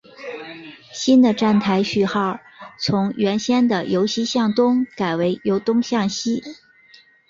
[0.91, 2.39] 新的站台序号
[2.79, 6.41] 从原先的由西向东改为由东向西。